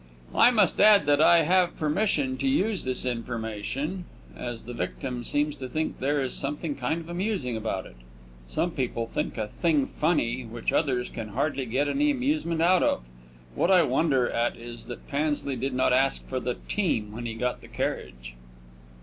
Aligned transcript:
I 0.33 0.49
must 0.49 0.79
add 0.79 1.05
that 1.05 1.21
I 1.21 1.43
have 1.43 1.77
permission 1.77 2.35
to 2.37 2.47
use 2.47 2.85
this 2.85 3.05
information, 3.05 4.05
as 4.35 4.63
the 4.63 4.73
victim 4.73 5.23
seems 5.23 5.55
to 5.57 5.69
think 5.69 5.99
there 5.99 6.23
is 6.23 6.33
something 6.33 6.73
kind 6.73 7.01
of 7.01 7.07
amusing 7.07 7.55
about 7.55 7.85
it. 7.85 7.97
Some 8.47 8.71
people 8.71 9.05
think 9.05 9.37
a 9.37 9.47
thing 9.49 9.85
funny 9.85 10.43
which 10.43 10.73
others 10.73 11.07
can 11.07 11.27
hardly 11.27 11.67
get 11.67 11.87
any 11.87 12.09
amusement 12.09 12.63
out 12.63 12.81
of. 12.81 13.03
What 13.53 13.69
I 13.69 13.83
wonder 13.83 14.27
at 14.27 14.55
is 14.57 14.85
that 14.85 15.07
Pansley 15.07 15.55
did 15.55 15.75
not 15.75 15.93
ask 15.93 16.27
for 16.27 16.39
the 16.39 16.55
team 16.67 17.11
when 17.11 17.27
he 17.27 17.35
got 17.35 17.61
the 17.61 17.67
carriage. 17.67 18.33